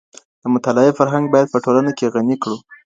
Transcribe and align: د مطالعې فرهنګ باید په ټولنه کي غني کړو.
د 0.41 0.43
مطالعې 0.53 0.91
فرهنګ 0.99 1.25
باید 1.33 1.51
په 1.53 1.57
ټولنه 1.65 1.91
کي 1.97 2.05
غني 2.13 2.35
کړو. 2.43 2.57